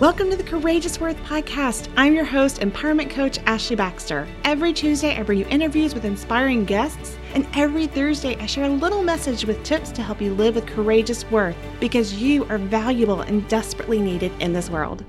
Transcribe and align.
Welcome 0.00 0.30
to 0.30 0.36
the 0.36 0.42
Courageous 0.42 0.98
Worth 0.98 1.18
podcast. 1.24 1.92
I'm 1.94 2.14
your 2.14 2.24
host, 2.24 2.62
empowerment 2.62 3.10
coach 3.10 3.38
Ashley 3.44 3.76
Baxter. 3.76 4.26
Every 4.44 4.72
Tuesday, 4.72 5.14
I 5.14 5.22
bring 5.22 5.38
you 5.38 5.46
interviews 5.48 5.92
with 5.92 6.06
inspiring 6.06 6.64
guests, 6.64 7.18
and 7.34 7.46
every 7.52 7.86
Thursday, 7.86 8.34
I 8.36 8.46
share 8.46 8.64
a 8.64 8.70
little 8.70 9.02
message 9.02 9.44
with 9.44 9.62
tips 9.62 9.92
to 9.92 10.02
help 10.02 10.22
you 10.22 10.32
live 10.32 10.54
with 10.54 10.66
courageous 10.66 11.30
worth 11.30 11.54
because 11.80 12.14
you 12.14 12.46
are 12.46 12.56
valuable 12.56 13.20
and 13.20 13.46
desperately 13.46 14.00
needed 14.00 14.32
in 14.40 14.54
this 14.54 14.70
world. 14.70 15.04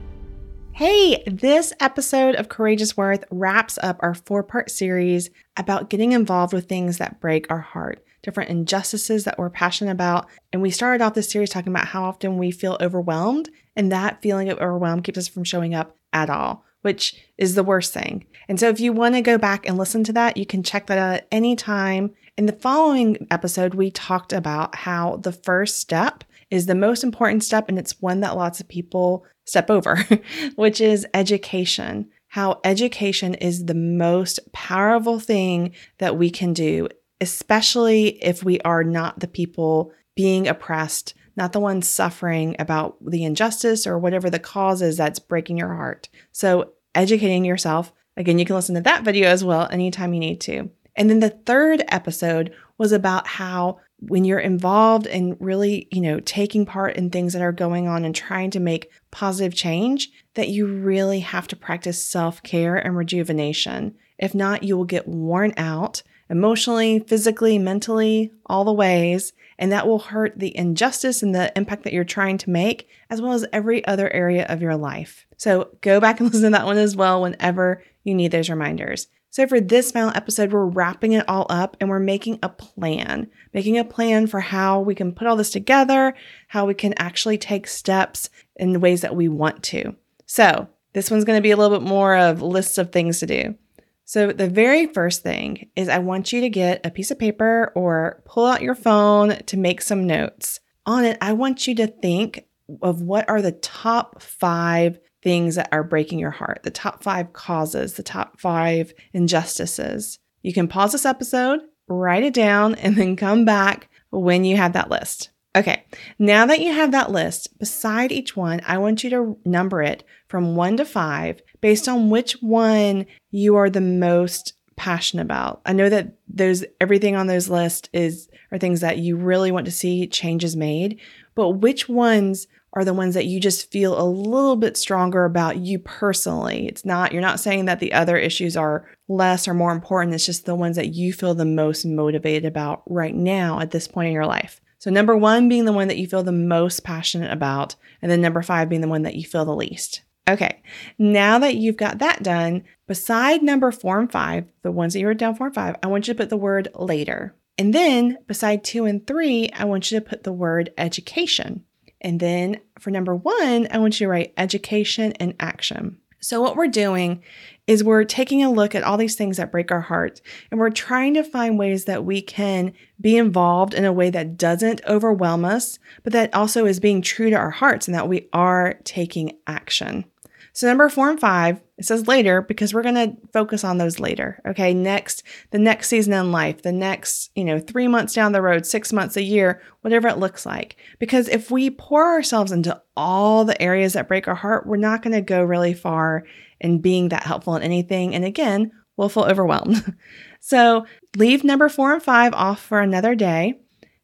Hey, 0.81 1.21
this 1.27 1.73
episode 1.79 2.33
of 2.33 2.49
Courageous 2.49 2.97
Worth 2.97 3.23
wraps 3.29 3.77
up 3.83 3.97
our 3.99 4.15
four 4.15 4.41
part 4.41 4.71
series 4.71 5.29
about 5.55 5.91
getting 5.91 6.11
involved 6.11 6.53
with 6.53 6.67
things 6.67 6.97
that 6.97 7.19
break 7.19 7.45
our 7.51 7.59
heart 7.59 8.03
different 8.23 8.49
injustices 8.49 9.23
that 9.25 9.37
we're 9.37 9.51
passionate 9.51 9.91
about. 9.91 10.27
And 10.51 10.59
we 10.59 10.71
started 10.71 11.03
off 11.03 11.13
this 11.13 11.29
series 11.29 11.51
talking 11.51 11.71
about 11.71 11.89
how 11.89 12.05
often 12.05 12.39
we 12.39 12.49
feel 12.49 12.79
overwhelmed, 12.81 13.51
and 13.75 13.91
that 13.91 14.23
feeling 14.23 14.49
of 14.49 14.57
overwhelm 14.57 15.03
keeps 15.03 15.19
us 15.19 15.27
from 15.27 15.43
showing 15.43 15.75
up 15.75 15.95
at 16.13 16.31
all, 16.31 16.65
which 16.81 17.15
is 17.37 17.53
the 17.53 17.63
worst 17.63 17.93
thing. 17.93 18.25
And 18.47 18.59
so 18.59 18.67
if 18.67 18.79
you 18.79 18.91
want 18.91 19.13
to 19.13 19.21
go 19.21 19.37
back 19.37 19.67
and 19.67 19.77
listen 19.77 20.03
to 20.05 20.13
that, 20.13 20.35
you 20.35 20.47
can 20.47 20.63
check 20.63 20.87
that 20.87 20.97
out 20.97 21.13
at 21.13 21.27
any 21.31 21.55
time. 21.55 22.15
In 22.41 22.47
the 22.47 22.53
following 22.53 23.27
episode, 23.29 23.75
we 23.75 23.91
talked 23.91 24.33
about 24.33 24.73
how 24.73 25.17
the 25.17 25.31
first 25.31 25.77
step 25.77 26.23
is 26.49 26.65
the 26.65 26.73
most 26.73 27.03
important 27.03 27.43
step, 27.43 27.69
and 27.69 27.77
it's 27.77 28.01
one 28.01 28.21
that 28.21 28.35
lots 28.35 28.59
of 28.59 28.67
people 28.67 29.27
step 29.45 29.69
over, 29.69 30.03
which 30.55 30.81
is 30.81 31.05
education 31.13 32.09
how 32.29 32.59
education 32.63 33.35
is 33.35 33.65
the 33.65 33.75
most 33.75 34.39
powerful 34.53 35.19
thing 35.19 35.75
that 35.99 36.17
we 36.17 36.31
can 36.31 36.51
do 36.51 36.89
especially 37.19 38.07
if 38.23 38.43
we 38.43 38.59
are 38.61 38.83
not 38.83 39.19
the 39.19 39.27
people 39.27 39.91
being 40.15 40.47
oppressed, 40.47 41.13
not 41.37 41.53
the 41.53 41.59
ones 41.59 41.87
suffering 41.87 42.55
about 42.57 42.97
the 43.05 43.23
injustice 43.23 43.85
or 43.85 43.99
whatever 43.99 44.31
the 44.31 44.39
cause 44.39 44.81
is 44.81 44.97
that's 44.97 45.19
breaking 45.19 45.59
your 45.59 45.75
heart. 45.75 46.09
So, 46.31 46.71
educating 46.95 47.45
yourself. 47.45 47.93
Again, 48.17 48.39
you 48.39 48.45
can 48.45 48.55
listen 48.55 48.73
to 48.73 48.81
that 48.81 49.03
video 49.03 49.29
as 49.29 49.43
well 49.43 49.67
anytime 49.69 50.15
you 50.15 50.19
need 50.19 50.41
to. 50.41 50.71
And 50.95 51.09
then 51.09 51.19
the 51.19 51.29
third 51.29 51.83
episode 51.87 52.53
was 52.77 52.91
about 52.91 53.27
how 53.27 53.79
when 53.99 54.25
you're 54.25 54.39
involved 54.39 55.05
in 55.05 55.37
really, 55.39 55.87
you 55.91 56.01
know, 56.01 56.19
taking 56.21 56.65
part 56.65 56.95
in 56.95 57.09
things 57.09 57.33
that 57.33 57.41
are 57.41 57.51
going 57.51 57.87
on 57.87 58.03
and 58.03 58.15
trying 58.15 58.49
to 58.51 58.59
make 58.59 58.89
positive 59.11 59.53
change, 59.53 60.09
that 60.33 60.49
you 60.49 60.65
really 60.65 61.19
have 61.19 61.47
to 61.47 61.55
practice 61.55 62.03
self-care 62.03 62.75
and 62.75 62.97
rejuvenation. 62.97 63.95
If 64.17 64.33
not, 64.33 64.63
you 64.63 64.75
will 64.75 64.85
get 64.85 65.07
worn 65.07 65.53
out 65.55 66.01
emotionally, 66.31 66.99
physically, 66.99 67.59
mentally, 67.59 68.31
all 68.45 68.63
the 68.63 68.73
ways. 68.73 69.33
And 69.59 69.71
that 69.71 69.85
will 69.85 69.99
hurt 69.99 70.39
the 70.39 70.55
injustice 70.57 71.21
and 71.21 71.35
the 71.35 71.55
impact 71.55 71.83
that 71.83 71.93
you're 71.93 72.03
trying 72.03 72.39
to 72.39 72.49
make, 72.49 72.87
as 73.11 73.21
well 73.21 73.33
as 73.33 73.45
every 73.53 73.85
other 73.85 74.11
area 74.11 74.45
of 74.49 74.61
your 74.61 74.75
life. 74.75 75.27
So 75.37 75.69
go 75.81 75.99
back 75.99 76.19
and 76.19 76.27
listen 76.33 76.51
to 76.51 76.57
that 76.57 76.65
one 76.65 76.77
as 76.77 76.95
well 76.95 77.21
whenever 77.21 77.83
you 78.03 78.15
need 78.15 78.31
those 78.31 78.49
reminders. 78.49 79.07
So, 79.33 79.47
for 79.47 79.61
this 79.61 79.93
final 79.93 80.11
episode, 80.13 80.51
we're 80.51 80.65
wrapping 80.65 81.13
it 81.13 81.27
all 81.29 81.45
up 81.49 81.77
and 81.79 81.89
we're 81.89 81.99
making 81.99 82.39
a 82.43 82.49
plan, 82.49 83.29
making 83.53 83.77
a 83.77 83.85
plan 83.85 84.27
for 84.27 84.41
how 84.41 84.81
we 84.81 84.93
can 84.93 85.13
put 85.13 85.25
all 85.25 85.37
this 85.37 85.51
together, 85.51 86.13
how 86.49 86.65
we 86.65 86.73
can 86.73 86.93
actually 86.97 87.37
take 87.37 87.65
steps 87.65 88.29
in 88.57 88.73
the 88.73 88.79
ways 88.79 88.99
that 88.99 89.15
we 89.15 89.29
want 89.29 89.63
to. 89.63 89.95
So, 90.25 90.67
this 90.91 91.09
one's 91.09 91.23
going 91.23 91.37
to 91.37 91.41
be 91.41 91.51
a 91.51 91.55
little 91.55 91.79
bit 91.79 91.87
more 91.87 92.17
of 92.17 92.41
lists 92.41 92.77
of 92.77 92.91
things 92.91 93.21
to 93.21 93.25
do. 93.25 93.55
So, 94.03 94.33
the 94.33 94.49
very 94.49 94.87
first 94.87 95.23
thing 95.23 95.69
is 95.77 95.87
I 95.87 95.99
want 95.99 96.33
you 96.33 96.41
to 96.41 96.49
get 96.49 96.85
a 96.85 96.91
piece 96.91 97.09
of 97.09 97.17
paper 97.17 97.71
or 97.73 98.21
pull 98.25 98.45
out 98.45 98.61
your 98.61 98.75
phone 98.75 99.37
to 99.45 99.55
make 99.55 99.81
some 99.81 100.05
notes. 100.05 100.59
On 100.85 101.05
it, 101.05 101.17
I 101.21 101.31
want 101.31 101.67
you 101.67 101.75
to 101.75 101.87
think 101.87 102.47
of 102.81 103.01
what 103.01 103.29
are 103.29 103.41
the 103.41 103.53
top 103.53 104.21
five 104.21 104.99
things 105.23 105.55
that 105.55 105.69
are 105.71 105.83
breaking 105.83 106.19
your 106.19 106.31
heart, 106.31 106.61
the 106.63 106.71
top 106.71 107.03
five 107.03 107.33
causes, 107.33 107.93
the 107.93 108.03
top 108.03 108.39
five 108.39 108.93
injustices. 109.13 110.19
You 110.41 110.53
can 110.53 110.67
pause 110.67 110.93
this 110.93 111.05
episode, 111.05 111.61
write 111.87 112.23
it 112.23 112.33
down, 112.33 112.75
and 112.83 112.95
then 112.95 113.15
come 113.15 113.45
back 113.45 113.89
when 114.09 114.43
you 114.43 114.57
have 114.57 114.73
that 114.73 114.89
list. 114.89 115.29
Okay, 115.53 115.83
now 116.17 116.45
that 116.45 116.61
you 116.61 116.71
have 116.71 116.91
that 116.91 117.11
list, 117.11 117.59
beside 117.59 118.11
each 118.11 118.37
one, 118.37 118.61
I 118.65 118.77
want 118.77 119.03
you 119.03 119.09
to 119.09 119.37
number 119.43 119.81
it 119.81 120.05
from 120.29 120.55
one 120.55 120.77
to 120.77 120.85
five 120.85 121.41
based 121.59 121.89
on 121.89 122.09
which 122.09 122.33
one 122.41 123.05
you 123.31 123.57
are 123.57 123.69
the 123.69 123.81
most 123.81 124.53
passionate 124.77 125.23
about. 125.23 125.61
I 125.65 125.73
know 125.73 125.89
that 125.89 126.15
there's 126.27 126.63
everything 126.79 127.17
on 127.17 127.27
those 127.27 127.49
lists 127.49 127.89
is 127.91 128.29
are 128.51 128.57
things 128.57 128.81
that 128.81 128.97
you 128.97 129.15
really 129.15 129.51
want 129.51 129.65
to 129.65 129.71
see 129.71 130.07
changes 130.07 130.55
made, 130.55 130.99
but 131.35 131.51
which 131.51 131.87
ones 131.87 132.47
are 132.73 132.85
the 132.85 132.93
ones 132.93 133.15
that 133.15 133.25
you 133.25 133.39
just 133.39 133.69
feel 133.69 133.99
a 133.99 134.03
little 134.03 134.55
bit 134.55 134.77
stronger 134.77 135.25
about 135.25 135.57
you 135.57 135.77
personally. 135.79 136.67
It's 136.67 136.85
not, 136.85 137.11
you're 137.11 137.21
not 137.21 137.39
saying 137.39 137.65
that 137.65 137.79
the 137.79 137.91
other 137.91 138.17
issues 138.17 138.55
are 138.55 138.87
less 139.09 139.47
or 139.47 139.53
more 139.53 139.71
important. 139.71 140.15
It's 140.15 140.25
just 140.25 140.45
the 140.45 140.55
ones 140.55 140.77
that 140.77 140.93
you 140.93 141.11
feel 141.11 141.33
the 141.33 141.45
most 141.45 141.85
motivated 141.85 142.45
about 142.45 142.83
right 142.85 143.13
now 143.13 143.59
at 143.59 143.71
this 143.71 143.87
point 143.87 144.07
in 144.07 144.13
your 144.13 144.25
life. 144.25 144.61
So, 144.77 144.89
number 144.89 145.15
one 145.15 145.47
being 145.47 145.65
the 145.65 145.73
one 145.73 145.89
that 145.89 145.97
you 145.97 146.07
feel 146.07 146.23
the 146.23 146.31
most 146.31 146.83
passionate 146.83 147.31
about, 147.31 147.75
and 148.01 148.09
then 148.09 148.19
number 148.19 148.41
five 148.41 148.67
being 148.67 148.81
the 148.81 148.87
one 148.87 149.03
that 149.03 149.15
you 149.15 149.23
feel 149.25 149.45
the 149.45 149.55
least. 149.55 150.01
Okay, 150.27 150.63
now 150.97 151.37
that 151.39 151.55
you've 151.55 151.77
got 151.77 151.99
that 151.99 152.23
done, 152.23 152.63
beside 152.87 153.43
number 153.43 153.71
four 153.71 153.99
and 153.99 154.11
five, 154.11 154.45
the 154.63 154.71
ones 154.71 154.93
that 154.93 154.99
you 154.99 155.07
wrote 155.07 155.17
down 155.17 155.35
four 155.35 155.47
and 155.47 155.55
five, 155.55 155.75
I 155.83 155.87
want 155.87 156.07
you 156.07 156.13
to 156.13 156.17
put 156.17 156.29
the 156.29 156.37
word 156.37 156.69
later. 156.73 157.35
And 157.61 157.75
then 157.75 158.17
beside 158.25 158.63
two 158.63 158.85
and 158.85 159.05
three, 159.05 159.51
I 159.53 159.65
want 159.65 159.91
you 159.91 159.99
to 159.99 160.03
put 160.03 160.23
the 160.23 160.33
word 160.33 160.73
education. 160.79 161.63
And 162.01 162.19
then 162.19 162.59
for 162.79 162.89
number 162.89 163.15
one, 163.15 163.67
I 163.69 163.77
want 163.77 163.99
you 163.99 164.07
to 164.07 164.09
write 164.09 164.33
education 164.35 165.11
and 165.19 165.35
action. 165.39 165.99
So, 166.19 166.41
what 166.41 166.55
we're 166.55 166.69
doing 166.69 167.21
is 167.67 167.83
we're 167.83 168.03
taking 168.03 168.41
a 168.41 168.51
look 168.51 168.73
at 168.73 168.81
all 168.81 168.97
these 168.97 169.13
things 169.13 169.37
that 169.37 169.51
break 169.51 169.69
our 169.71 169.81
hearts 169.81 170.21
and 170.49 170.59
we're 170.59 170.71
trying 170.71 171.13
to 171.13 171.23
find 171.23 171.59
ways 171.59 171.85
that 171.85 172.03
we 172.03 172.23
can 172.23 172.73
be 172.99 173.15
involved 173.15 173.75
in 173.75 173.85
a 173.85 173.93
way 173.93 174.09
that 174.09 174.37
doesn't 174.37 174.81
overwhelm 174.87 175.45
us, 175.45 175.77
but 176.03 176.13
that 176.13 176.33
also 176.33 176.65
is 176.65 176.79
being 176.79 177.03
true 177.03 177.29
to 177.29 177.35
our 177.35 177.51
hearts 177.51 177.87
and 177.87 177.93
that 177.93 178.09
we 178.09 178.27
are 178.33 178.79
taking 178.85 179.37
action. 179.45 180.05
So, 180.53 180.67
number 180.67 180.89
four 180.89 181.09
and 181.09 181.19
five, 181.19 181.61
it 181.77 181.85
says 181.85 182.07
later 182.07 182.41
because 182.41 182.73
we're 182.73 182.83
going 182.83 182.95
to 182.95 183.17
focus 183.31 183.63
on 183.63 183.77
those 183.77 183.99
later. 183.99 184.41
Okay. 184.45 184.73
Next, 184.73 185.23
the 185.51 185.59
next 185.59 185.87
season 185.87 186.13
in 186.13 186.31
life, 186.31 186.61
the 186.61 186.71
next, 186.71 187.31
you 187.35 187.43
know, 187.43 187.59
three 187.59 187.87
months 187.87 188.13
down 188.13 188.33
the 188.33 188.41
road, 188.41 188.65
six 188.65 188.91
months, 188.91 189.15
a 189.15 189.23
year, 189.23 189.61
whatever 189.81 190.07
it 190.07 190.17
looks 190.17 190.45
like. 190.45 190.75
Because 190.99 191.27
if 191.29 191.51
we 191.51 191.69
pour 191.69 192.05
ourselves 192.05 192.51
into 192.51 192.81
all 192.97 193.45
the 193.45 193.59
areas 193.61 193.93
that 193.93 194.07
break 194.07 194.27
our 194.27 194.35
heart, 194.35 194.67
we're 194.67 194.77
not 194.77 195.01
going 195.01 195.13
to 195.13 195.21
go 195.21 195.41
really 195.41 195.73
far 195.73 196.25
in 196.59 196.79
being 196.79 197.09
that 197.09 197.23
helpful 197.23 197.55
in 197.55 197.63
anything. 197.63 198.13
And 198.13 198.25
again, 198.25 198.71
we'll 198.97 199.09
feel 199.09 199.23
overwhelmed. 199.23 199.95
so, 200.39 200.85
leave 201.15 201.43
number 201.43 201.69
four 201.69 201.93
and 201.93 202.03
five 202.03 202.33
off 202.33 202.61
for 202.61 202.79
another 202.81 203.15
day. 203.15 203.59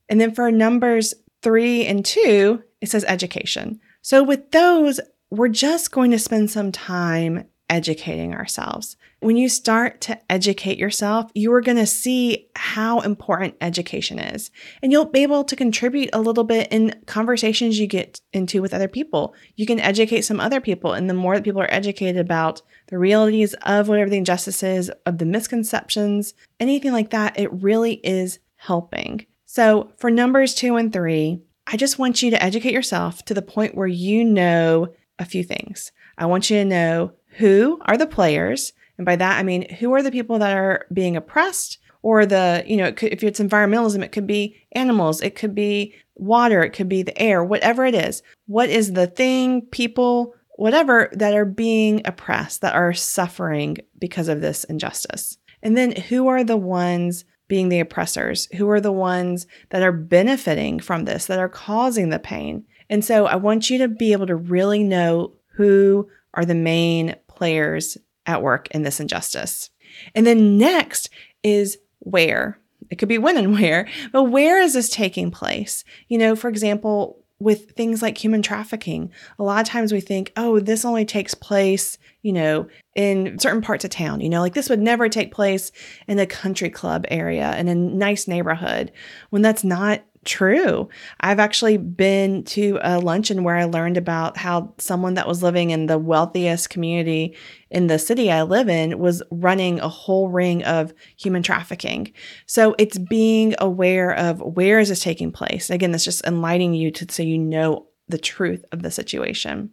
And 0.10 0.20
then 0.20 0.34
for 0.34 0.52
numbers 0.52 1.14
three 1.42 1.86
and 1.86 2.06
two, 2.06 2.64
it 2.82 2.90
says 2.90 3.06
education. 3.08 3.80
So, 4.02 4.24
with 4.24 4.52
those, 4.52 5.00
we're 5.30 5.48
just 5.48 5.92
going 5.92 6.12
to 6.12 6.20
spend 6.20 6.50
some 6.50 6.72
time 6.72 7.46
educating 7.70 8.34
ourselves. 8.34 8.96
When 9.20 9.36
you 9.36 9.50
start 9.50 10.00
to 10.02 10.20
educate 10.32 10.78
yourself, 10.78 11.30
you 11.34 11.52
are 11.54 11.62
going 11.62 11.78
to 11.78 11.86
see 11.86 12.48
how 12.56 13.02
important 13.02 13.56
education 13.60 14.20
is. 14.20 14.52
And 14.82 14.92
you'll 14.92 15.06
be 15.06 15.24
able 15.24 15.44
to 15.44 15.56
contribute 15.56 16.10
a 16.14 16.22
little 16.22 16.44
bit 16.44 16.70
in 16.72 16.94
conversations 17.08 17.78
you 17.78 17.88
get 17.88 18.22
into 18.32 18.62
with 18.62 18.74
other 18.74 18.88
people. 18.88 19.36
You 19.56 19.66
can 19.66 19.80
educate 19.80 20.22
some 20.22 20.40
other 20.40 20.62
people. 20.62 20.94
And 20.94 21.10
the 21.10 21.14
more 21.14 21.36
that 21.36 21.44
people 21.44 21.62
are 21.62 21.74
educated 21.74 22.22
about 22.22 22.62
the 22.88 22.98
realities 22.98 23.54
of 23.64 23.90
whatever 23.90 24.10
the 24.10 24.18
injustice 24.18 24.64
is, 24.64 24.90
of 25.06 25.18
the 25.18 25.26
misconceptions, 25.26 26.34
anything 26.60 26.94
like 26.94 27.10
that, 27.10 27.38
it 27.38 27.52
really 27.52 27.96
is 27.96 28.40
helping. 28.56 29.26
So 29.46 29.92
for 29.98 30.10
numbers 30.10 30.54
two 30.54 30.76
and 30.78 30.94
three, 30.94 31.42
I 31.66 31.76
just 31.76 32.00
want 32.00 32.22
you 32.22 32.32
to 32.32 32.42
educate 32.42 32.74
yourself 32.74 33.26
to 33.26 33.34
the 33.34 33.42
point 33.42 33.76
where 33.76 33.88
you 33.88 34.24
know 34.24 34.94
a 35.20 35.26
few 35.26 35.44
things. 35.44 35.92
I 36.18 36.26
want 36.26 36.50
you 36.50 36.58
to 36.58 36.66
know 36.66 37.14
who 37.38 37.80
are 37.86 37.98
the 37.98 38.08
players. 38.08 38.74
And 38.98 39.06
by 39.06 39.16
that, 39.16 39.38
I 39.38 39.44
mean, 39.44 39.74
who 39.76 39.94
are 39.94 40.02
the 40.02 40.12
people 40.12 40.40
that 40.40 40.58
are 40.58 40.86
being 40.92 41.16
oppressed 41.16 41.78
or 42.02 42.26
the, 42.26 42.64
you 42.66 42.78
know, 42.78 42.86
it 42.86 42.96
could, 42.96 43.14
if 43.14 43.24
it's 43.24 43.40
environmentalism, 43.40 44.04
it 44.04 44.12
could 44.12 44.28
be 44.28 44.56
animals, 44.74 45.22
it 45.22 45.36
could 45.36 45.54
be 45.54 45.94
water, 46.16 46.64
it 46.64 46.72
could 46.72 46.90
be 46.90 47.04
the 47.04 47.20
air, 47.22 47.44
whatever 47.44 47.86
it 47.86 47.94
is. 47.94 48.24
What 48.46 48.70
is 48.70 48.94
the 48.94 49.08
thing, 49.08 49.62
people, 49.62 50.34
whatever 50.56 51.10
that 51.14 51.36
are 51.36 51.46
being 51.46 52.02
oppressed, 52.06 52.62
that 52.62 52.76
are 52.76 52.94
suffering 52.94 53.78
because 54.00 54.28
of 54.28 54.42
this 54.42 54.64
injustice? 54.64 55.38
And 55.62 55.76
then 55.76 55.92
who 55.96 56.28
are 56.28 56.44
the 56.44 56.58
ones 56.58 57.26
being 57.48 57.70
the 57.70 57.80
oppressors? 57.80 58.48
Who 58.58 58.70
are 58.70 58.82
the 58.82 58.92
ones 58.92 59.48
that 59.70 59.84
are 59.84 59.92
benefiting 59.92 60.80
from 60.80 61.06
this, 61.06 61.26
that 61.26 61.40
are 61.40 61.50
causing 61.50 62.10
the 62.10 62.20
pain? 62.20 62.66
And 62.90 63.04
so 63.04 63.26
I 63.26 63.36
want 63.36 63.70
you 63.70 63.78
to 63.80 63.88
be 63.88 64.12
able 64.12 64.28
to 64.28 64.36
really 64.36 64.84
know 64.84 65.34
who 65.54 66.10
are 66.34 66.46
the 66.46 66.56
main 66.56 67.16
players 67.28 67.98
at 68.26 68.42
work 68.42 68.68
in 68.72 68.84
this 68.84 69.00
injustice. 69.00 69.70
And 70.14 70.26
then 70.26 70.58
next 70.58 71.10
is 71.44 71.78
where. 72.00 72.60
It 72.90 72.98
could 72.98 73.10
be 73.10 73.18
when 73.18 73.38
and 73.38 73.54
where, 73.60 73.88
but 74.12 74.26
where 74.26 74.62
is 74.62 74.74
this 74.74 74.90
taking 74.90 75.32
place? 75.32 75.84
You 76.08 76.18
know, 76.18 76.36
for 76.36 76.50
example, 76.50 77.24
with 77.40 77.72
things 77.72 78.02
like 78.02 78.18
human 78.18 78.42
trafficking. 78.42 79.12
A 79.38 79.44
lot 79.44 79.62
of 79.62 79.68
times 79.68 79.94
we 79.94 80.02
think, 80.02 80.32
oh, 80.38 80.60
this 80.60 80.84
only 80.84 81.06
takes 81.06 81.36
place, 81.36 82.00
you 82.24 82.34
know, 82.34 82.68
in 82.96 83.38
certain 83.38 83.62
parts 83.62 83.86
of 83.86 83.92
town. 83.92 84.22
You 84.22 84.30
know, 84.30 84.42
like 84.42 84.56
this 84.56 84.70
would 84.70 84.80
never 84.80 85.08
take 85.08 85.32
place 85.32 85.72
in 86.08 86.18
a 86.18 86.26
country 86.26 86.72
club 86.72 87.06
area 87.10 87.56
in 87.58 87.68
a 87.68 87.76
nice 87.76 88.28
neighborhood 88.28 88.92
when 89.30 89.44
that's 89.44 89.64
not 89.64 90.04
true. 90.28 90.90
I've 91.22 91.40
actually 91.40 91.78
been 91.78 92.44
to 92.46 92.78
a 92.84 93.00
luncheon 93.00 93.44
where 93.44 93.56
I 93.56 93.64
learned 93.64 93.98
about 93.98 94.38
how 94.38 94.74
someone 94.78 95.16
that 95.16 95.28
was 95.28 95.42
living 95.42 95.72
in 95.72 95.88
the 95.88 95.98
wealthiest 95.98 96.70
community 96.70 97.36
in 97.72 97.88
the 97.88 97.98
city 97.98 98.32
I 98.32 98.44
live 98.44 98.70
in 98.70 99.00
was 99.00 99.24
running 99.32 99.80
a 99.80 99.90
whole 99.90 100.30
ring 100.30 100.64
of 100.64 100.94
human 101.18 101.42
trafficking. 101.42 102.14
So 102.46 102.76
it's 102.78 102.98
being 102.98 103.56
aware 103.58 104.12
of 104.12 104.42
where 104.42 104.80
is 104.80 104.90
this 104.90 105.02
taking 105.02 105.32
place. 105.32 105.70
Again, 105.70 105.92
that's 105.92 106.04
just 106.04 106.26
enlightening 106.26 106.74
you 106.74 106.92
to 106.92 107.08
so 107.10 107.24
you 107.24 107.38
know 107.38 107.88
the 108.08 108.18
truth 108.18 108.64
of 108.72 108.84
the 108.84 108.92
situation. 108.92 109.72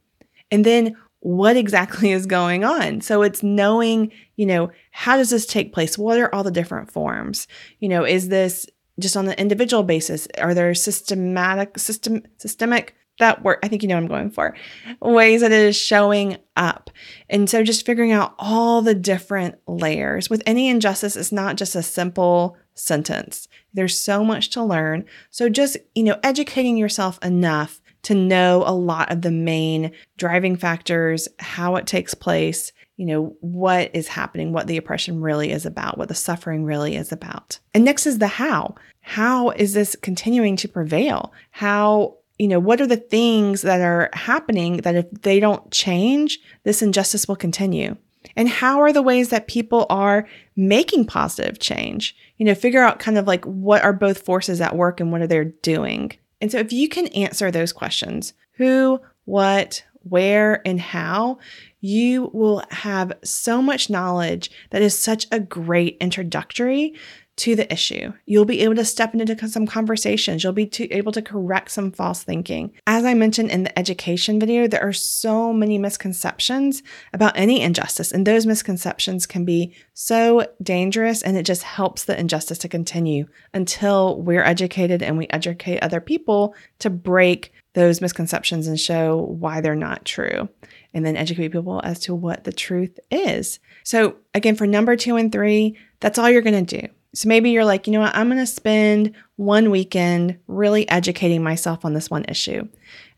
And 0.51 0.65
then 0.65 0.97
what 1.21 1.57
exactly 1.57 2.13
is 2.13 2.27
going 2.27 2.65
on. 2.65 3.01
So 3.01 3.23
it's 3.23 3.43
knowing, 3.43 4.13
you 4.37 4.47
know, 4.47 4.71
how 4.93 5.17
does 5.17 5.31
this 5.31 5.47
take 5.47 5.73
place? 5.73 5.99
What 5.99 6.19
are 6.19 6.33
all 6.35 6.45
the 6.45 6.51
different 6.51 6.93
forms? 6.93 7.49
You 7.81 7.89
know, 7.89 8.05
is 8.05 8.29
this 8.29 8.67
just 8.99 9.17
on 9.17 9.27
the 9.27 9.39
individual 9.39 9.83
basis? 9.83 10.29
Are 10.39 10.55
there 10.55 10.75
systematic 10.75 11.79
system 11.79 12.23
systemic 12.39 12.95
that 13.19 13.43
work? 13.43 13.61
I 13.63 13.69
think 13.69 13.83
you 13.83 13.89
know 13.89 13.97
what 13.97 14.03
I'm 14.03 14.09
going 14.09 14.31
for. 14.31 14.57
Ways 15.01 15.41
that 15.41 15.53
it 15.53 15.61
is 15.61 15.77
showing 15.77 16.39
up. 16.57 16.91
And 17.29 17.49
so 17.49 17.63
just 17.63 17.87
figuring 17.87 18.13
out 18.13 18.35
all 18.39 18.83
the 18.83 18.95
different 18.95 19.57
layers. 19.67 20.29
With 20.31 20.43
any 20.47 20.69
injustice, 20.69 21.17
it's 21.17 21.33
not 21.33 21.57
just 21.57 21.75
a 21.75 21.83
simple 21.83 22.57
sentence. 22.75 23.49
There's 23.73 23.99
so 23.99 24.25
much 24.25 24.51
to 24.51 24.63
learn. 24.63 25.05
So 25.31 25.49
just, 25.49 25.77
you 25.95 26.03
know, 26.03 26.19
educating 26.23 26.77
yourself 26.77 27.19
enough 27.23 27.81
to 28.03 28.15
know 28.15 28.63
a 28.67 28.75
lot 28.75 29.11
of 29.11 29.23
the 29.23 29.31
main 29.31 29.93
driving 30.19 30.57
factors, 30.57 31.29
how 31.39 31.77
it 31.77 31.87
takes 31.87 32.15
place, 32.15 32.73
you 32.97 33.07
know, 33.07 33.37
what 33.41 33.91
is 33.95 34.09
happening, 34.09 34.53
what 34.53 34.67
the 34.67 34.77
oppression 34.77 35.21
really 35.21 35.51
is 35.51 35.67
about, 35.67 35.99
what 35.99 36.09
the 36.09 36.15
suffering 36.15 36.65
really 36.65 36.97
is 36.97 37.11
about. 37.11 37.59
And 37.73 37.85
next 37.85 38.07
is 38.07 38.19
the 38.19 38.29
how. 38.29 38.77
How 39.01 39.51
is 39.51 39.75
this 39.75 39.97
continuing 40.01 40.57
to 40.57 40.69
prevail? 40.69 41.33
How, 41.51 42.17
you 42.39 42.49
know, 42.49 42.61
what 42.61 42.81
are 42.81 42.87
the 42.87 42.97
things 42.97 43.63
that 43.63 43.81
are 43.81 44.11
happening 44.13 44.79
that 44.79 44.95
if 44.95 45.11
they 45.11 45.41
don't 45.41 45.71
change, 45.71 46.39
this 46.63 46.83
injustice 46.83 47.27
will 47.27 47.37
continue? 47.37 47.97
And 48.37 48.49
how 48.49 48.81
are 48.81 48.93
the 48.93 49.03
ways 49.03 49.29
that 49.29 49.49
people 49.49 49.87
are 49.91 50.27
making 50.57 51.07
positive 51.07 51.59
change? 51.59 52.17
You 52.39 52.47
know, 52.47 52.55
figure 52.55 52.83
out 52.83 52.99
kind 52.99 53.19
of 53.19 53.27
like 53.27 53.45
what 53.45 53.83
are 53.83 53.93
both 53.93 54.25
forces 54.25 54.61
at 54.61 54.77
work 54.77 55.01
and 55.01 55.13
what 55.13 55.21
are 55.21 55.27
they 55.27 55.45
doing? 55.63 56.13
And 56.41 56.51
so 56.51 56.59
if 56.59 56.73
you 56.73 56.89
can 56.89 57.09
answer 57.09 57.51
those 57.51 57.73
questions, 57.73 58.35
who, 58.53 59.01
what, 59.25 59.85
where, 60.03 60.67
and 60.67 60.81
how, 60.81 61.39
you 61.85 62.31
will 62.33 62.63
have 62.71 63.13
so 63.23 63.61
much 63.61 63.91
knowledge 63.91 64.51
that 64.71 64.81
is 64.81 64.99
such 64.99 65.27
a 65.31 65.39
great 65.39 65.99
introductory 66.01 66.95
to 67.37 67.55
the 67.55 67.71
issue. 67.71 68.11
You'll 68.25 68.47
be 68.47 68.61
able 68.61 68.77
to 68.77 68.87
step 68.87 69.13
into 69.13 69.49
some 69.49 69.67
conversations. 69.67 70.43
You'll 70.43 70.55
be 70.55 70.71
able 70.91 71.13
to 71.13 71.21
correct 71.21 71.71
some 71.71 71.93
false 71.93 72.23
thinking. 72.23 72.73
As 72.87 73.05
I 73.05 73.13
mentioned 73.13 73.51
in 73.51 73.65
the 73.65 73.79
education 73.79 74.41
video, 74.41 74.67
there 74.67 74.83
are 74.83 74.95
so 74.95 75.53
many 75.53 75.77
misconceptions 75.77 76.83
about 77.13 77.37
any 77.37 77.61
injustice, 77.61 78.13
and 78.13 78.27
those 78.27 78.47
misconceptions 78.47 79.27
can 79.27 79.45
be 79.45 79.75
so 79.93 80.47
dangerous, 80.63 81.21
and 81.21 81.37
it 81.37 81.45
just 81.45 81.65
helps 81.65 82.05
the 82.05 82.19
injustice 82.19 82.59
to 82.59 82.69
continue 82.69 83.27
until 83.53 84.23
we're 84.23 84.45
educated 84.45 85.03
and 85.03 85.19
we 85.19 85.27
educate 85.29 85.81
other 85.81 86.01
people 86.01 86.55
to 86.79 86.89
break 86.89 87.53
those 87.75 88.01
misconceptions 88.01 88.67
and 88.67 88.81
show 88.81 89.19
why 89.39 89.61
they're 89.61 89.75
not 89.75 90.05
true, 90.05 90.49
and 90.93 91.05
then 91.05 91.17
educate 91.17 91.49
people 91.49 91.81
as 91.85 91.99
to 92.01 92.15
what 92.15 92.45
the 92.45 92.53
truth 92.53 92.99
is. 93.11 93.59
So, 93.83 94.17
again, 94.33 94.57
for 94.57 94.67
number 94.67 94.97
two 94.97 95.17
and 95.17 95.31
three, 95.31 95.77
that's 96.01 96.19
all 96.19 96.31
you're 96.31 96.43
going 96.43 96.65
to 96.65 96.81
do. 96.81 96.89
So 97.15 97.29
maybe 97.29 97.51
you're 97.51 97.65
like, 97.65 97.87
you 97.87 97.93
know 97.93 98.01
what, 98.01 98.17
I'm 98.17 98.29
going 98.29 98.41
to 98.41 98.47
spend 98.47 99.15
one 99.37 99.71
weekend 99.71 100.39
really 100.49 100.89
educating 100.89 101.45
myself 101.45 101.85
on 101.85 101.95
this 101.95 102.11
one 102.11 102.25
issue. 102.25 102.67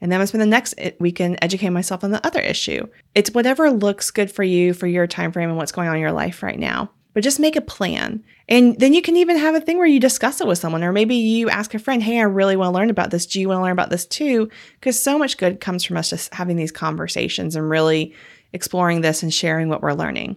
And 0.00 0.12
then 0.12 0.17
I'm 0.17 0.19
going 0.19 0.20
to 0.20 0.26
spend 0.26 0.43
the 0.43 0.47
next 0.47 0.75
weekend 1.00 1.38
educating 1.41 1.73
myself 1.73 2.05
on 2.05 2.11
the 2.11 2.25
other 2.26 2.41
issue. 2.41 2.87
It's 3.14 3.31
whatever 3.31 3.70
looks 3.70 4.11
good 4.11 4.31
for 4.31 4.43
you 4.43 4.75
for 4.75 4.87
your 4.87 5.06
time 5.06 5.32
frame 5.32 5.49
and 5.49 5.56
what's 5.56 5.73
going 5.73 5.88
on 5.88 5.94
in 5.94 6.02
your 6.02 6.12
life 6.12 6.43
right 6.43 6.59
now 6.59 6.91
but 7.17 7.23
just 7.23 7.41
make 7.41 7.57
a 7.57 7.63
plan. 7.63 8.23
And 8.47 8.79
then 8.79 8.93
you 8.93 9.01
can 9.01 9.17
even 9.17 9.39
have 9.39 9.55
a 9.55 9.61
thing 9.63 9.79
where 9.79 9.87
you 9.87 9.99
discuss 9.99 10.43
it 10.43 10.47
with 10.47 10.59
someone, 10.59 10.85
or 10.85 10.93
maybe 10.93 11.15
you 11.15 11.49
ask 11.49 11.73
a 11.73 11.79
friend, 11.79 12.03
Hey, 12.03 12.19
I 12.19 12.25
really 12.25 12.57
want 12.57 12.75
to 12.75 12.79
learn 12.79 12.91
about 12.91 13.11
this. 13.11 13.25
Do 13.25 13.41
you 13.41 13.49
want 13.49 13.57
to 13.57 13.63
learn 13.63 13.73
about 13.73 13.89
this 13.89 14.05
too? 14.05 14.51
Because 14.75 15.03
so 15.03 15.17
much 15.17 15.39
good 15.39 15.59
comes 15.59 15.83
from 15.83 15.97
us 15.97 16.11
just 16.11 16.35
having 16.35 16.57
these 16.57 16.71
conversations 16.71 17.57
and 17.57 17.71
really 17.71 18.15
exploring 18.53 19.01
this 19.01 19.23
and 19.23 19.33
sharing 19.33 19.71
what 19.71 19.81
we're 19.81 19.95
learning. 19.95 20.37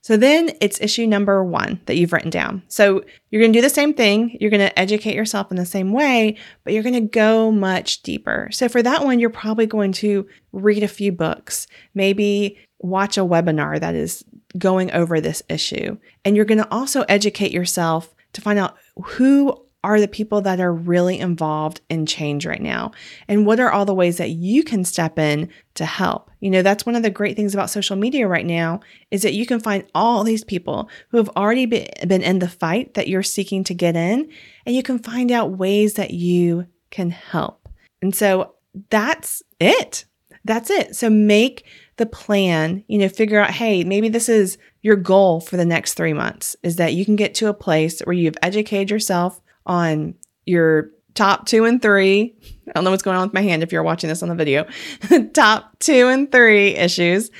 So 0.00 0.16
then 0.16 0.50
it's 0.60 0.80
issue 0.80 1.06
number 1.06 1.44
one 1.44 1.80
that 1.86 1.96
you've 1.96 2.12
written 2.12 2.30
down. 2.30 2.64
So 2.66 3.04
you're 3.30 3.42
going 3.42 3.52
to 3.52 3.58
do 3.58 3.62
the 3.62 3.70
same 3.70 3.94
thing. 3.94 4.36
You're 4.40 4.50
going 4.50 4.68
to 4.68 4.76
educate 4.76 5.14
yourself 5.14 5.52
in 5.52 5.56
the 5.56 5.64
same 5.64 5.92
way, 5.92 6.38
but 6.64 6.72
you're 6.72 6.82
going 6.82 6.94
to 6.94 7.00
go 7.02 7.52
much 7.52 8.02
deeper. 8.02 8.48
So 8.50 8.68
for 8.68 8.82
that 8.82 9.04
one, 9.04 9.20
you're 9.20 9.30
probably 9.30 9.66
going 9.66 9.92
to 9.92 10.26
read 10.50 10.82
a 10.82 10.88
few 10.88 11.12
books, 11.12 11.68
maybe 11.94 12.58
watch 12.80 13.16
a 13.16 13.24
webinar 13.24 13.78
that 13.78 13.94
is 13.94 14.24
going 14.58 14.90
over 14.92 15.20
this 15.20 15.42
issue. 15.48 15.98
And 16.24 16.36
you're 16.36 16.44
going 16.44 16.58
to 16.58 16.72
also 16.72 17.02
educate 17.08 17.52
yourself 17.52 18.14
to 18.32 18.40
find 18.40 18.58
out 18.58 18.76
who 18.96 19.66
are 19.86 20.00
the 20.00 20.08
people 20.08 20.40
that 20.40 20.58
are 20.58 20.72
really 20.72 21.16
involved 21.20 21.80
in 21.88 22.06
change 22.06 22.44
right 22.44 22.60
now? 22.60 22.90
And 23.28 23.46
what 23.46 23.60
are 23.60 23.70
all 23.70 23.84
the 23.84 23.94
ways 23.94 24.16
that 24.16 24.30
you 24.30 24.64
can 24.64 24.84
step 24.84 25.16
in 25.16 25.48
to 25.74 25.84
help? 25.84 26.28
You 26.40 26.50
know, 26.50 26.62
that's 26.62 26.84
one 26.84 26.96
of 26.96 27.04
the 27.04 27.10
great 27.10 27.36
things 27.36 27.54
about 27.54 27.70
social 27.70 27.94
media 27.94 28.26
right 28.26 28.44
now 28.44 28.80
is 29.12 29.22
that 29.22 29.34
you 29.34 29.46
can 29.46 29.60
find 29.60 29.84
all 29.94 30.24
these 30.24 30.42
people 30.42 30.90
who 31.10 31.18
have 31.18 31.30
already 31.36 31.66
been 31.66 32.22
in 32.22 32.40
the 32.40 32.48
fight 32.48 32.94
that 32.94 33.06
you're 33.06 33.22
seeking 33.22 33.62
to 33.62 33.74
get 33.74 33.94
in, 33.94 34.28
and 34.66 34.74
you 34.74 34.82
can 34.82 34.98
find 34.98 35.30
out 35.30 35.56
ways 35.56 35.94
that 35.94 36.10
you 36.10 36.66
can 36.90 37.10
help. 37.10 37.68
And 38.02 38.12
so 38.12 38.54
that's 38.90 39.40
it. 39.60 40.04
That's 40.44 40.68
it. 40.68 40.96
So 40.96 41.08
make 41.08 41.64
the 41.96 42.06
plan, 42.06 42.84
you 42.88 42.98
know, 42.98 43.08
figure 43.08 43.40
out, 43.40 43.50
hey, 43.50 43.84
maybe 43.84 44.08
this 44.08 44.28
is 44.28 44.58
your 44.82 44.96
goal 44.96 45.40
for 45.40 45.56
the 45.56 45.64
next 45.64 45.94
three 45.94 46.12
months 46.12 46.54
is 46.62 46.76
that 46.76 46.94
you 46.94 47.04
can 47.04 47.16
get 47.16 47.34
to 47.36 47.48
a 47.48 47.54
place 47.54 48.00
where 48.00 48.12
you've 48.12 48.36
educated 48.42 48.90
yourself 48.90 49.40
on 49.64 50.14
your 50.44 50.90
top 51.14 51.46
two 51.46 51.64
and 51.64 51.80
three. 51.80 52.34
I 52.68 52.72
don't 52.72 52.84
know 52.84 52.90
what's 52.90 53.02
going 53.02 53.16
on 53.16 53.26
with 53.26 53.34
my 53.34 53.42
hand 53.42 53.62
if 53.62 53.72
you're 53.72 53.82
watching 53.82 54.08
this 54.08 54.22
on 54.22 54.28
the 54.28 54.34
video. 54.34 54.66
top 55.32 55.78
two 55.80 56.08
and 56.08 56.30
three 56.30 56.76
issues. 56.76 57.30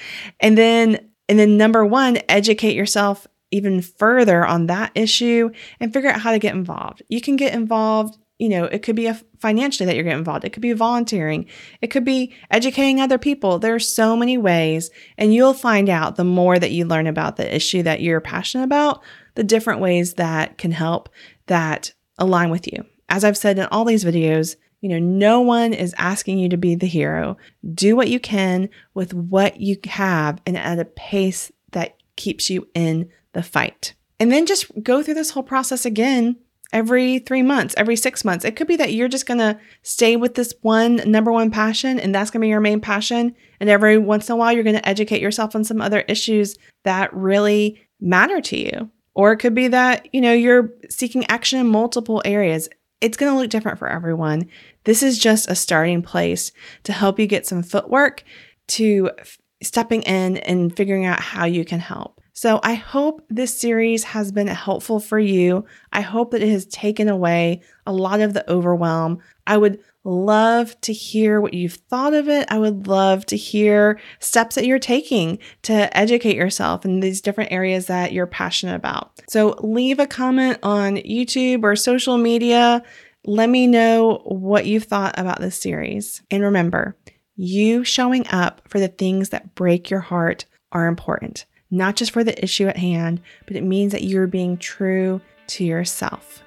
And 0.40 0.56
then, 0.56 1.10
and 1.28 1.38
then 1.38 1.56
number 1.56 1.84
one, 1.84 2.18
educate 2.28 2.74
yourself 2.74 3.26
even 3.50 3.82
further 3.82 4.44
on 4.44 4.66
that 4.66 4.90
issue 4.94 5.50
and 5.78 5.92
figure 5.92 6.10
out 6.10 6.20
how 6.20 6.32
to 6.32 6.38
get 6.38 6.54
involved. 6.54 7.02
You 7.08 7.20
can 7.20 7.36
get 7.36 7.54
involved 7.54 8.18
you 8.38 8.48
know, 8.50 8.64
it 8.64 8.82
could 8.82 8.96
be 8.96 9.06
a 9.06 9.20
financially 9.38 9.86
that 9.86 9.94
you're 9.94 10.04
getting 10.04 10.18
involved. 10.18 10.44
It 10.44 10.52
could 10.52 10.62
be 10.62 10.72
volunteering. 10.72 11.46
It 11.80 11.88
could 11.88 12.04
be 12.04 12.34
educating 12.50 13.00
other 13.00 13.18
people. 13.18 13.58
There 13.58 13.74
are 13.74 13.80
so 13.80 14.16
many 14.16 14.36
ways, 14.36 14.90
and 15.16 15.32
you'll 15.32 15.54
find 15.54 15.88
out 15.88 16.16
the 16.16 16.24
more 16.24 16.58
that 16.58 16.70
you 16.70 16.84
learn 16.84 17.06
about 17.06 17.36
the 17.36 17.54
issue 17.54 17.82
that 17.84 18.02
you're 18.02 18.20
passionate 18.20 18.64
about, 18.64 19.02
the 19.34 19.44
different 19.44 19.80
ways 19.80 20.14
that 20.14 20.58
can 20.58 20.70
help 20.70 21.08
that 21.46 21.92
align 22.18 22.50
with 22.50 22.66
you. 22.66 22.84
As 23.08 23.24
I've 23.24 23.38
said 23.38 23.58
in 23.58 23.66
all 23.66 23.84
these 23.84 24.04
videos, 24.04 24.56
you 24.80 24.90
know, 24.90 24.98
no 24.98 25.40
one 25.40 25.72
is 25.72 25.94
asking 25.96 26.38
you 26.38 26.48
to 26.50 26.56
be 26.56 26.74
the 26.74 26.86
hero. 26.86 27.38
Do 27.74 27.96
what 27.96 28.08
you 28.08 28.20
can 28.20 28.68
with 28.92 29.14
what 29.14 29.60
you 29.60 29.76
have 29.86 30.40
and 30.46 30.56
at 30.56 30.78
a 30.78 30.84
pace 30.84 31.50
that 31.72 31.96
keeps 32.16 32.50
you 32.50 32.68
in 32.74 33.08
the 33.32 33.42
fight. 33.42 33.94
And 34.20 34.30
then 34.30 34.46
just 34.46 34.70
go 34.82 35.02
through 35.02 35.14
this 35.14 35.30
whole 35.30 35.42
process 35.42 35.86
again 35.86 36.36
every 36.72 37.20
three 37.20 37.42
months, 37.42 37.74
every 37.76 37.96
six 37.96 38.24
months. 38.24 38.44
It 38.44 38.56
could 38.56 38.66
be 38.66 38.76
that 38.76 38.92
you're 38.92 39.08
just 39.08 39.26
going 39.26 39.38
to 39.38 39.58
stay 39.82 40.16
with 40.16 40.34
this 40.34 40.54
one 40.62 40.96
number 41.10 41.32
one 41.32 41.50
passion 41.50 41.98
and 41.98 42.14
that's 42.14 42.30
going 42.30 42.40
to 42.40 42.44
be 42.44 42.50
your 42.50 42.60
main 42.60 42.80
passion. 42.80 43.34
And 43.60 43.70
every 43.70 43.98
once 43.98 44.28
in 44.28 44.34
a 44.34 44.36
while, 44.36 44.52
you're 44.52 44.64
going 44.64 44.76
to 44.76 44.88
educate 44.88 45.20
yourself 45.20 45.54
on 45.54 45.64
some 45.64 45.80
other 45.80 46.00
issues 46.00 46.56
that 46.84 47.12
really 47.14 47.80
matter 48.00 48.40
to 48.40 48.56
you. 48.56 48.90
Or 49.14 49.32
it 49.32 49.38
could 49.38 49.54
be 49.54 49.68
that, 49.68 50.08
you 50.12 50.20
know, 50.20 50.32
you're 50.32 50.70
seeking 50.90 51.24
action 51.26 51.58
in 51.58 51.66
multiple 51.66 52.20
areas. 52.24 52.68
It's 53.00 53.16
going 53.16 53.32
to 53.32 53.38
look 53.38 53.50
different 53.50 53.78
for 53.78 53.88
everyone. 53.88 54.48
This 54.84 55.02
is 55.02 55.18
just 55.18 55.50
a 55.50 55.54
starting 55.54 56.02
place 56.02 56.52
to 56.84 56.92
help 56.92 57.18
you 57.18 57.26
get 57.26 57.46
some 57.46 57.62
footwork 57.62 58.24
to 58.68 59.10
f- 59.18 59.38
stepping 59.62 60.02
in 60.02 60.36
and 60.38 60.74
figuring 60.76 61.06
out 61.06 61.20
how 61.20 61.46
you 61.46 61.64
can 61.64 61.80
help. 61.80 62.20
So 62.36 62.60
I 62.62 62.74
hope 62.74 63.24
this 63.30 63.58
series 63.58 64.04
has 64.04 64.30
been 64.30 64.46
helpful 64.46 65.00
for 65.00 65.18
you. 65.18 65.64
I 65.90 66.02
hope 66.02 66.32
that 66.32 66.42
it 66.42 66.50
has 66.50 66.66
taken 66.66 67.08
away 67.08 67.62
a 67.86 67.94
lot 67.94 68.20
of 68.20 68.34
the 68.34 68.48
overwhelm. 68.50 69.20
I 69.46 69.56
would 69.56 69.78
love 70.04 70.78
to 70.82 70.92
hear 70.92 71.40
what 71.40 71.54
you've 71.54 71.78
thought 71.88 72.12
of 72.12 72.28
it. 72.28 72.46
I 72.50 72.58
would 72.58 72.88
love 72.88 73.24
to 73.26 73.38
hear 73.38 73.98
steps 74.20 74.54
that 74.56 74.66
you're 74.66 74.78
taking 74.78 75.38
to 75.62 75.96
educate 75.96 76.36
yourself 76.36 76.84
in 76.84 77.00
these 77.00 77.22
different 77.22 77.52
areas 77.52 77.86
that 77.86 78.12
you're 78.12 78.26
passionate 78.26 78.76
about. 78.76 79.12
So 79.30 79.56
leave 79.62 79.98
a 79.98 80.06
comment 80.06 80.58
on 80.62 80.96
YouTube 80.96 81.64
or 81.64 81.74
social 81.74 82.18
media 82.18 82.82
Let 83.24 83.48
me 83.48 83.66
know 83.66 84.20
what 84.24 84.66
you've 84.66 84.84
thought 84.84 85.18
about 85.18 85.40
this 85.40 85.58
series. 85.58 86.22
And 86.30 86.42
remember, 86.44 86.96
you 87.34 87.82
showing 87.82 88.26
up 88.28 88.60
for 88.68 88.78
the 88.78 88.88
things 88.88 89.30
that 89.30 89.54
break 89.54 89.90
your 89.90 90.00
heart 90.00 90.44
are 90.70 90.86
important, 90.86 91.46
not 91.70 91.96
just 91.96 92.10
for 92.10 92.24
the 92.24 92.42
issue 92.42 92.66
at 92.66 92.76
hand, 92.76 93.20
but 93.46 93.56
it 93.56 93.62
means 93.62 93.92
that 93.92 94.04
you're 94.04 94.26
being 94.26 94.56
true 94.56 95.20
to 95.48 95.64
yourself. 95.64 96.42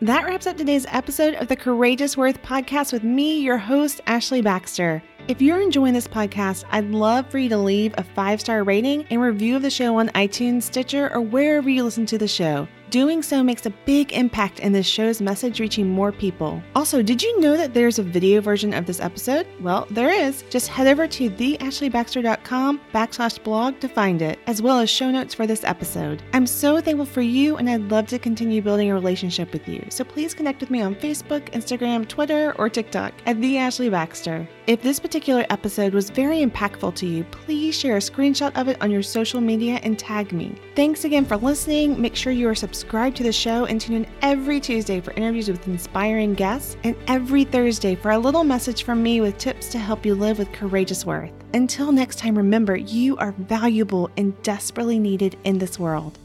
That 0.00 0.26
wraps 0.26 0.48
up 0.48 0.56
today's 0.56 0.86
episode 0.88 1.34
of 1.34 1.46
the 1.46 1.54
Courageous 1.54 2.16
Worth 2.16 2.42
podcast 2.42 2.92
with 2.92 3.04
me, 3.04 3.38
your 3.38 3.56
host, 3.56 4.00
Ashley 4.06 4.42
Baxter. 4.42 5.00
If 5.28 5.40
you're 5.40 5.60
enjoying 5.60 5.94
this 5.94 6.08
podcast, 6.08 6.64
I'd 6.72 6.90
love 6.90 7.30
for 7.30 7.38
you 7.38 7.48
to 7.50 7.56
leave 7.56 7.94
a 7.96 8.02
five 8.02 8.40
star 8.40 8.64
rating 8.64 9.06
and 9.10 9.20
review 9.20 9.54
of 9.54 9.62
the 9.62 9.70
show 9.70 9.98
on 9.98 10.08
iTunes, 10.08 10.64
Stitcher, 10.64 11.12
or 11.14 11.20
wherever 11.20 11.70
you 11.70 11.84
listen 11.84 12.04
to 12.06 12.18
the 12.18 12.26
show. 12.26 12.66
Doing 12.92 13.22
so 13.22 13.42
makes 13.42 13.64
a 13.64 13.70
big 13.86 14.12
impact 14.12 14.60
in 14.60 14.72
this 14.72 14.86
show's 14.86 15.22
message 15.22 15.60
reaching 15.60 15.88
more 15.88 16.12
people. 16.12 16.62
Also, 16.74 17.00
did 17.00 17.22
you 17.22 17.40
know 17.40 17.56
that 17.56 17.72
there's 17.72 17.98
a 17.98 18.02
video 18.02 18.42
version 18.42 18.74
of 18.74 18.84
this 18.84 19.00
episode? 19.00 19.46
Well, 19.62 19.86
there 19.88 20.10
is. 20.10 20.44
Just 20.50 20.68
head 20.68 20.86
over 20.86 21.08
to 21.08 21.30
theashleybaxter.com 21.30 22.82
backslash 22.92 23.42
blog 23.42 23.80
to 23.80 23.88
find 23.88 24.20
it, 24.20 24.40
as 24.46 24.60
well 24.60 24.78
as 24.78 24.90
show 24.90 25.10
notes 25.10 25.32
for 25.32 25.46
this 25.46 25.64
episode. 25.64 26.22
I'm 26.34 26.46
so 26.46 26.82
thankful 26.82 27.06
for 27.06 27.22
you, 27.22 27.56
and 27.56 27.70
I'd 27.70 27.90
love 27.90 28.08
to 28.08 28.18
continue 28.18 28.60
building 28.60 28.90
a 28.90 28.94
relationship 28.94 29.54
with 29.54 29.66
you. 29.66 29.86
So 29.88 30.04
please 30.04 30.34
connect 30.34 30.60
with 30.60 30.68
me 30.68 30.82
on 30.82 30.94
Facebook, 30.94 31.50
Instagram, 31.52 32.06
Twitter, 32.06 32.54
or 32.58 32.68
TikTok 32.68 33.14
at 33.24 33.40
The 33.40 33.56
Ashley 33.56 33.88
Baxter. 33.88 34.46
If 34.66 34.82
this 34.82 35.00
particular 35.00 35.46
episode 35.48 35.94
was 35.94 36.10
very 36.10 36.44
impactful 36.44 36.94
to 36.96 37.06
you, 37.06 37.24
please 37.24 37.74
share 37.74 37.96
a 37.96 38.00
screenshot 38.00 38.54
of 38.54 38.68
it 38.68 38.76
on 38.82 38.90
your 38.90 39.02
social 39.02 39.40
media 39.40 39.80
and 39.82 39.98
tag 39.98 40.34
me. 40.34 40.54
Thanks 40.76 41.06
again 41.06 41.24
for 41.24 41.38
listening. 41.38 41.98
Make 41.98 42.14
sure 42.14 42.34
you 42.34 42.50
are 42.50 42.54
subscribed 42.54 42.81
subscribe 42.82 43.14
to 43.14 43.22
the 43.22 43.32
show 43.32 43.64
and 43.66 43.80
tune 43.80 43.94
in 43.94 44.06
every 44.22 44.58
Tuesday 44.58 45.00
for 45.00 45.12
interviews 45.12 45.48
with 45.48 45.68
inspiring 45.68 46.34
guests 46.34 46.76
and 46.82 46.96
every 47.06 47.44
Thursday 47.44 47.94
for 47.94 48.10
a 48.10 48.18
little 48.18 48.42
message 48.42 48.82
from 48.82 49.00
me 49.00 49.20
with 49.20 49.38
tips 49.38 49.68
to 49.68 49.78
help 49.78 50.04
you 50.04 50.16
live 50.16 50.36
with 50.36 50.50
courageous 50.50 51.06
worth. 51.06 51.30
Until 51.54 51.92
next 51.92 52.18
time, 52.18 52.36
remember 52.36 52.74
you 52.74 53.16
are 53.18 53.30
valuable 53.38 54.10
and 54.16 54.34
desperately 54.42 54.98
needed 54.98 55.38
in 55.44 55.58
this 55.58 55.78
world. 55.78 56.18